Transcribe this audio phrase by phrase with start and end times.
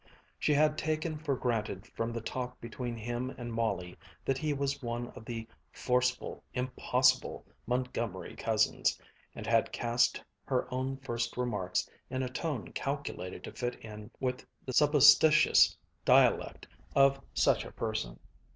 [0.39, 4.81] She had taken for granted from the talk between him and Molly that he was
[4.81, 8.99] one of the "forceful, impossible Montgomery cousins,"
[9.35, 14.43] and had cast her own first remarks in a tone calculated to fit in with
[14.65, 18.17] the supposititious dialect of such a person.